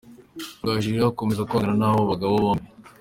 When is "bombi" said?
2.43-2.67